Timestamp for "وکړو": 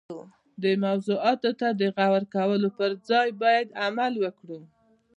4.23-4.59